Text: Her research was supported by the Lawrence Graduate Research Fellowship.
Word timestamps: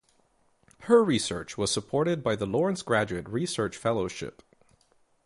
Her 0.85 1.03
research 1.03 1.59
was 1.59 1.69
supported 1.69 2.23
by 2.23 2.35
the 2.35 2.47
Lawrence 2.47 2.81
Graduate 2.81 3.29
Research 3.29 3.77
Fellowship. 3.77 4.41